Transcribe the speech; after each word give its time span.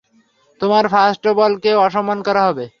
তোমার 0.61 0.85
ফাস্টবলকে 0.87 1.71
অসম্মান 1.77 2.19
করা 2.23 2.41
হবে। 2.47 2.65